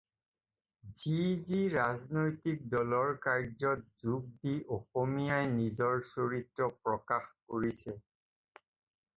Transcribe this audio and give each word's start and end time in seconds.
যি 0.99 1.17
যি 1.49 1.57
ৰাজনৈতিক 1.73 2.63
দলৰ 2.71 3.13
কাৰ্য্যত 3.25 4.01
যোগ 4.05 4.31
দি 4.47 4.55
অসমীয়াই 4.79 5.53
নিজৰ 5.53 6.03
চৰিত্ৰ 6.09 6.71
প্ৰকাশ 6.89 7.29
কৰিছে 7.55 7.97